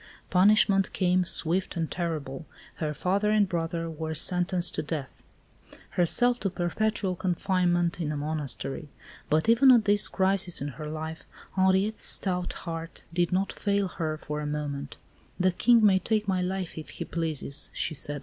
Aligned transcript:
Punishment 0.31 0.91
came, 0.93 1.23
swift 1.23 1.77
and 1.77 1.91
terrible. 1.91 2.47
Her 2.77 2.91
father 2.91 3.29
and 3.29 3.47
brother 3.47 3.87
were 3.87 4.15
sentenced 4.15 4.73
to 4.73 4.81
death, 4.81 5.23
herself 5.91 6.39
to 6.39 6.49
perpetual 6.49 7.15
confinement 7.15 7.99
in 8.01 8.11
a 8.11 8.17
monastery. 8.17 8.89
But 9.29 9.47
even 9.47 9.71
at 9.71 9.85
this 9.85 10.07
crisis 10.07 10.59
in 10.59 10.69
her 10.69 10.89
life, 10.89 11.27
Henriette's 11.55 12.03
stout 12.03 12.53
heart 12.65 13.03
did 13.13 13.31
not 13.31 13.53
fail 13.53 13.89
her 13.89 14.17
for 14.17 14.41
a 14.41 14.47
moment. 14.47 14.97
"The 15.39 15.51
King 15.51 15.85
may 15.85 15.99
take 15.99 16.27
my 16.27 16.41
life, 16.41 16.79
if 16.79 16.89
he 16.89 17.05
pleases," 17.05 17.69
she 17.71 17.93
said. 17.93 18.19